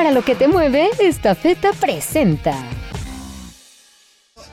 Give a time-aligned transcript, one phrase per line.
[0.00, 2.54] Para lo que te mueve, esta feta presenta.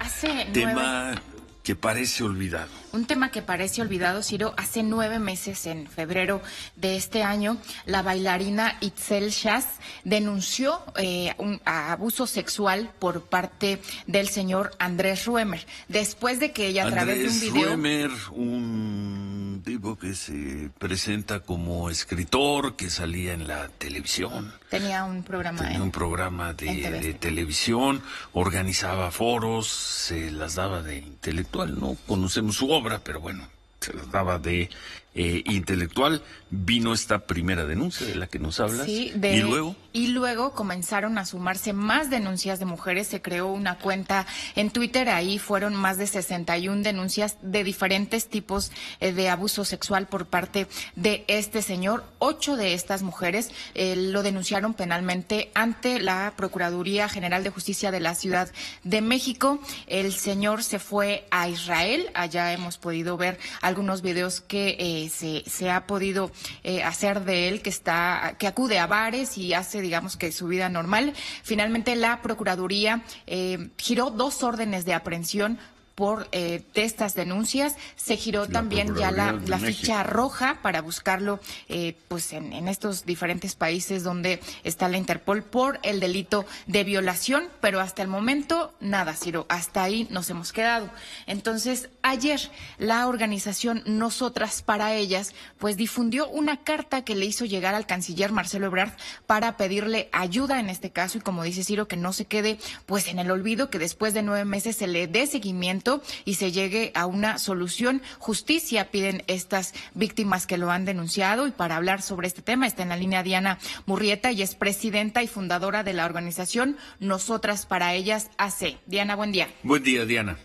[0.00, 1.14] Hace Tema
[1.62, 2.68] que parece olvidado.
[2.92, 6.42] Un tema que parece olvidado, Ciro, hace nueve meses, en febrero
[6.74, 9.66] de este año, la bailarina Itzel Shaz
[10.02, 16.88] denunció eh, un abuso sexual por parte del señor Andrés Ruemer, después de que ella
[16.88, 17.68] a través de un video...
[17.68, 24.52] Ruemer, un tipo que se presenta como escritor, que salía en la televisión.
[24.70, 30.82] Tenía un programa, Tenía en- un programa de, de televisión, organizaba foros, se las daba
[30.82, 31.78] de intelectual.
[31.80, 33.46] No conocemos su obra, pero bueno,
[33.80, 34.68] se las daba de
[35.16, 36.22] eh, intelectual.
[36.50, 38.86] Vino esta primera denuncia de la que nos hablas.
[38.86, 43.08] Sí, de- y luego, y luego comenzaron a sumarse más denuncias de mujeres.
[43.08, 45.08] Se creó una cuenta en Twitter.
[45.08, 50.68] Ahí fueron más de 61 denuncias de diferentes tipos eh, de abuso sexual por parte
[50.94, 52.04] de este señor.
[52.20, 58.00] Ocho de estas mujeres eh, lo denunciaron penalmente ante la Procuraduría General de Justicia de
[58.00, 58.52] la Ciudad
[58.84, 59.60] de México.
[59.88, 62.10] El señor se fue a Israel.
[62.14, 66.30] Allá hemos podido ver algunos videos que se, se ha podido
[66.62, 70.46] eh, hacer de él, que está, que acude a bares y hace, digamos que su
[70.46, 71.14] vida normal.
[71.42, 75.58] Finalmente, la Procuraduría eh, giró dos órdenes de aprehensión
[75.96, 77.74] por eh, de estas denuncias.
[77.96, 82.68] Se giró La también ya la, la ficha roja para buscarlo eh, pues en, en
[82.68, 88.08] estos diferentes países donde está la Interpol por el delito de violación, pero hasta el
[88.08, 90.90] momento nada, Ciro, hasta ahí nos hemos quedado.
[91.26, 92.40] Entonces, ayer
[92.78, 98.32] la organización Nosotras para Ellas pues difundió una carta que le hizo llegar al canciller
[98.32, 98.92] Marcelo Ebrard
[99.26, 103.08] para pedirle ayuda en este caso y como dice Ciro que no se quede pues
[103.08, 105.85] en el olvido, que después de nueve meses se le dé seguimiento
[106.24, 108.02] y se llegue a una solución.
[108.18, 112.82] Justicia piden estas víctimas que lo han denunciado y para hablar sobre este tema está
[112.82, 117.94] en la línea Diana Murrieta y es presidenta y fundadora de la organización Nosotras para
[117.94, 118.78] Ellas AC.
[118.86, 119.48] Diana, buen día.
[119.62, 120.36] buen día, Diana.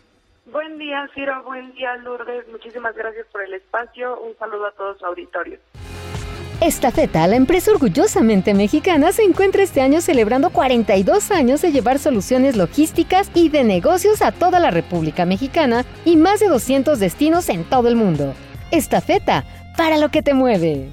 [0.45, 1.43] Buen día, Ciro.
[1.43, 2.47] Buen día, Lourdes.
[2.49, 4.19] Muchísimas gracias por el espacio.
[4.19, 5.59] Un saludo a todos su auditorio.
[6.61, 11.97] Esta feta, la empresa orgullosamente mexicana, se encuentra este año celebrando 42 años de llevar
[11.97, 17.49] soluciones logísticas y de negocios a toda la República Mexicana y más de 200 destinos
[17.49, 18.35] en todo el mundo.
[18.69, 19.43] Esta feta,
[19.75, 20.91] para lo que te mueve.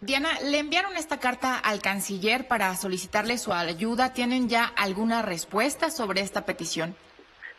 [0.00, 4.14] Diana, le enviaron esta carta al canciller para solicitarle su ayuda.
[4.14, 6.96] ¿Tienen ya alguna respuesta sobre esta petición?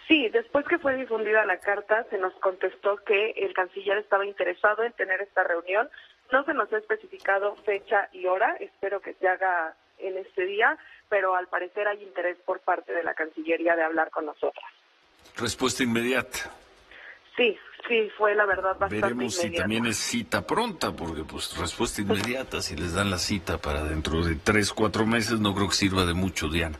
[0.07, 4.83] Sí, después que fue difundida la carta, se nos contestó que el canciller estaba interesado
[4.83, 5.89] en tener esta reunión.
[6.31, 8.55] No se nos ha especificado fecha y hora.
[8.59, 10.77] Espero que se haga en este día,
[11.09, 14.65] pero al parecer hay interés por parte de la Cancillería de hablar con nosotras.
[15.37, 16.51] Respuesta inmediata.
[17.35, 22.01] Sí, sí, fue la verdad bastante Veremos si también es cita pronta, porque pues respuesta
[22.01, 25.75] inmediata, si les dan la cita para dentro de tres, cuatro meses, no creo que
[25.75, 26.77] sirva de mucho, Diana.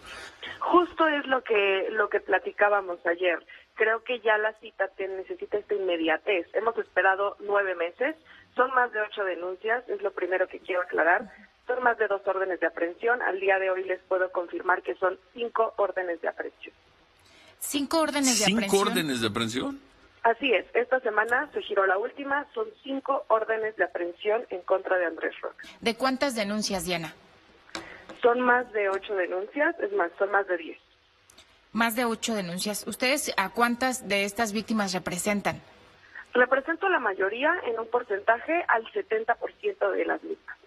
[0.74, 3.38] Justo es lo que lo que platicábamos ayer.
[3.76, 6.48] Creo que ya la cita te necesita esta inmediatez.
[6.56, 8.16] Hemos esperado nueve meses,
[8.56, 11.30] son más de ocho denuncias, es lo primero que quiero aclarar.
[11.68, 13.22] Son más de dos órdenes de aprehensión.
[13.22, 16.74] Al día de hoy les puedo confirmar que son cinco órdenes de aprehensión.
[17.60, 18.88] Cinco órdenes de ¿Cinco aprehensión.
[18.88, 19.80] órdenes de aprehensión?
[20.24, 24.98] Así es, esta semana se giró la última, son cinco órdenes de aprehensión en contra
[24.98, 25.68] de Andrés Roca.
[25.82, 27.14] ¿De cuántas denuncias, Diana?
[28.24, 30.80] Son más de ocho denuncias, es más, son más de diez.
[31.74, 32.88] Más de ocho denuncias.
[32.88, 35.62] ¿Ustedes a cuántas de estas víctimas representan?
[36.34, 40.58] Represento la mayoría en un porcentaje al 70% de las mismas.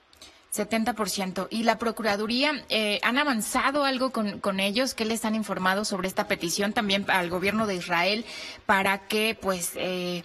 [0.57, 1.49] 70%.
[1.51, 4.95] ¿Y la Procuraduría, eh, han avanzado algo con, con ellos?
[4.95, 8.25] ¿Qué les han informado sobre esta petición también al gobierno de Israel
[8.65, 10.25] para que, pues, eh,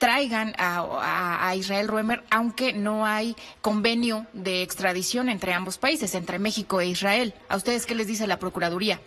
[0.00, 6.80] traigan a, Israel Ruemer, aunque no hay convenio de extradición entre ambos países, entre México
[6.80, 7.34] e Israel?
[7.48, 8.98] ¿A ustedes qué les dice la Procuraduría?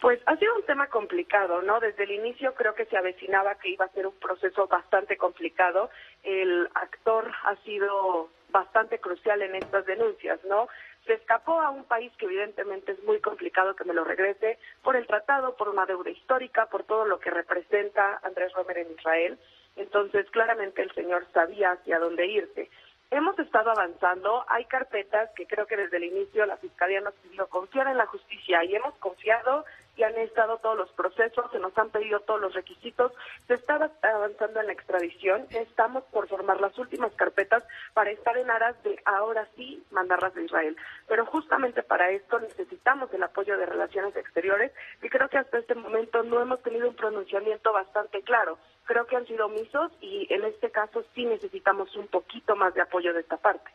[0.00, 1.78] Pues ha sido un tema complicado, ¿no?
[1.78, 5.90] Desde el inicio creo que se avecinaba que iba a ser un proceso bastante complicado.
[6.24, 10.66] El actor ha sido bastante crucial en estas denuncias, ¿no?
[11.06, 14.96] Se escapó a un país que evidentemente es muy complicado que me lo regrese por
[14.96, 19.38] el tratado, por una deuda histórica, por todo lo que representa Andrés Romer en Israel.
[19.76, 22.70] Entonces, claramente el señor sabía hacia dónde irse.
[23.10, 27.46] Hemos estado avanzando, hay carpetas que creo que desde el inicio la Fiscalía nos pidió
[27.48, 29.64] confiar en la justicia y hemos confiado
[29.96, 33.12] y han estado todos los procesos, se nos han pedido todos los requisitos,
[33.46, 37.62] se está avanzando en la extradición, estamos por formar las últimas carpetas
[37.92, 40.76] para estar en aras de ahora sí mandarlas de Israel.
[41.08, 44.72] Pero justamente para esto necesitamos el apoyo de relaciones exteriores
[45.02, 48.58] y creo que hasta este momento no hemos tenido un pronunciamiento bastante claro.
[48.84, 52.82] creo que han sido omisos y en este caso sí necesitamos un poquito más de
[52.82, 53.70] apoyo de esta parte.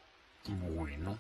[0.76, 1.18] Bueno.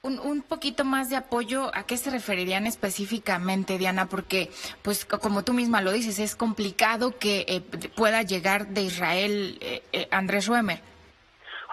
[0.00, 4.06] Un, un, poquito más de apoyo, ¿a qué se referirían específicamente, Diana?
[4.06, 4.48] Porque,
[4.82, 7.60] pues, como tú misma lo dices, es complicado que eh,
[7.96, 10.78] pueda llegar de Israel eh, eh, Andrés Ruemer.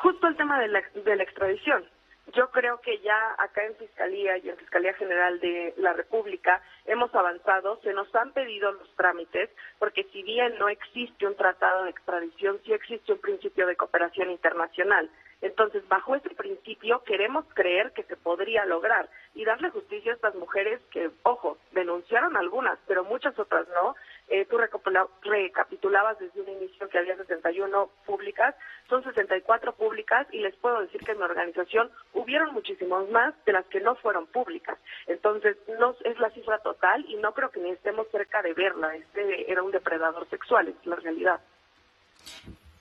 [0.02, 1.86] Justo el tema de la, de la extradición.
[2.34, 7.14] Yo creo que ya acá en Fiscalía y en Fiscalía General de la República hemos
[7.14, 11.92] avanzado, se nos han pedido los trámites, porque si bien no existe un tratado de
[11.92, 15.10] extradición, sí existe un principio de cooperación internacional.
[15.46, 20.34] Entonces, bajo ese principio, queremos creer que se podría lograr y darle justicia a estas
[20.34, 23.96] mujeres que, ojo, denunciaron algunas, pero muchas otras no.
[24.28, 28.56] Eh, tú recapitulabas desde un inicio que había 61 públicas,
[28.90, 33.54] son 64 públicas y les puedo decir que en mi organización hubieron muchísimos más de
[33.54, 34.80] las que no fueron públicas.
[35.06, 38.96] Entonces, no es la cifra total y no creo que ni estemos cerca de verla.
[38.96, 41.40] Este era un depredador sexual, es la realidad.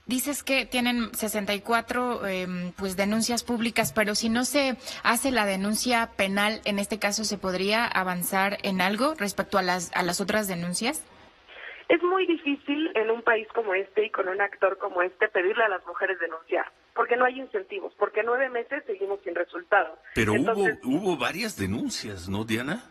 [0.07, 5.47] Dices que tienen 64 eh, em, pues denuncias públicas, pero si no se hace la
[5.47, 10.21] denuncia penal, en este caso se podría avanzar en algo respecto a las a las
[10.21, 11.03] otras denuncias.
[11.89, 15.65] Es muy difícil en un país como este y con un actor como este pedirle
[15.65, 19.99] a las mujeres denunciar, porque no hay incentivos, porque nueve meses seguimos sin resultados.
[20.15, 22.85] Pero hubo hubo varias denuncias, ¿no, Diana?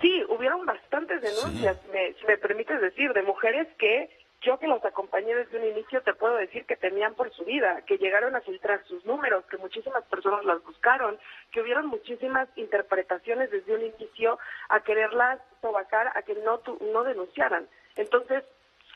[0.00, 1.76] Sí, hubieron bastantes denuncias,
[2.18, 4.08] si me permites decir, de mujeres que
[4.42, 7.82] yo que los acompañé desde un inicio te puedo decir que temían por su vida,
[7.86, 11.18] que llegaron a filtrar sus números, que muchísimas personas las buscaron,
[11.52, 14.38] que hubieron muchísimas interpretaciones desde un inicio
[14.68, 16.60] a quererlas sobacar, a que no,
[16.92, 17.68] no denunciaran.
[17.96, 18.44] Entonces,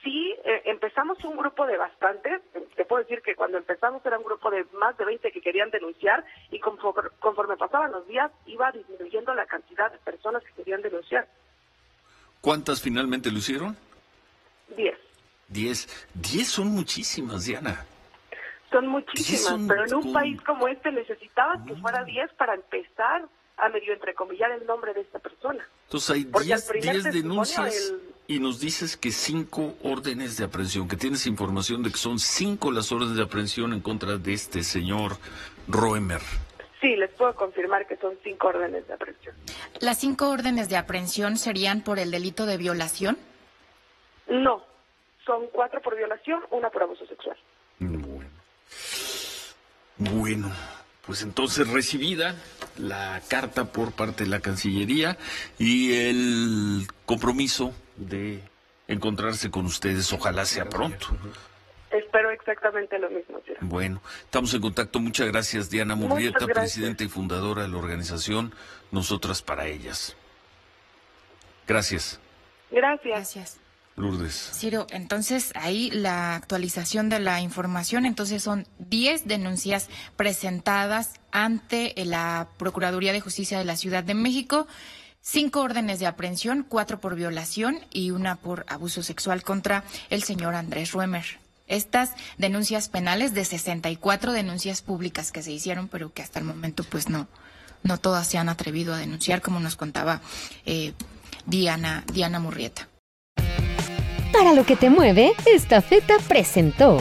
[0.03, 2.41] sí, eh, empezamos un grupo de bastantes,
[2.75, 5.71] te puedo decir que cuando empezamos era un grupo de más de 20 que querían
[5.71, 10.81] denunciar y conforme, conforme pasaban los días iba disminuyendo la cantidad de personas que querían
[10.81, 11.29] denunciar.
[12.41, 13.77] ¿Cuántas finalmente lo hicieron?
[14.69, 15.04] Diez.
[15.49, 15.89] Diez.
[16.15, 17.85] Diez son muchísimas, Diana.
[18.71, 23.69] Son muchísimas, pero en un país como este necesitabas que fuera diez para empezar a
[23.69, 25.65] medio entrecomillar el nombre de esta persona.
[25.85, 27.93] Entonces hay diez, diez denuncias
[28.27, 32.73] y nos dices que cinco órdenes de aprehensión, que tienes información de que son cinco
[32.73, 35.19] las órdenes de aprehensión en contra de este señor
[35.69, 36.23] Roemer.
[36.81, 39.35] Sí, les puedo confirmar que son cinco órdenes de aprehensión.
[39.81, 43.17] ¿Las cinco órdenes de aprehensión serían por el delito de violación?
[44.29, 44.65] No,
[45.25, 47.37] son cuatro por violación, una por abuso sexual.
[47.79, 48.29] Bueno.
[49.97, 50.53] Bueno,
[51.07, 52.35] pues entonces recibida
[52.77, 55.17] la carta por parte de la Cancillería
[55.59, 58.41] y el compromiso de
[58.89, 61.07] encontrarse con ustedes, ojalá sea pronto.
[61.91, 63.41] Espero exactamente lo mismo.
[63.61, 64.99] Bueno, estamos en contacto.
[64.99, 68.53] Muchas gracias, Diana Murrieta, presidenta y fundadora de la organización
[68.91, 70.17] Nosotras para Ellas.
[71.67, 72.21] Gracias.
[72.71, 73.05] Gracias.
[73.05, 73.64] Gracias.
[73.97, 74.51] Lourdes.
[74.55, 82.49] Ciro, entonces ahí la actualización de la información, entonces son 10 denuncias presentadas ante la
[82.57, 84.67] Procuraduría de Justicia de la Ciudad de México,
[85.21, 90.55] cinco órdenes de aprehensión, cuatro por violación y una por abuso sexual contra el señor
[90.55, 91.25] Andrés Ruemer.
[91.67, 96.85] Estas denuncias penales de 64 denuncias públicas que se hicieron, pero que hasta el momento
[96.85, 97.27] pues no,
[97.85, 100.21] no todas se han atrevido a denunciar, como nos contaba
[100.67, 100.93] eh,
[101.47, 102.89] Diana, Diana Murrieta.
[104.45, 106.99] Para lo que te mueve, esta feta presentó.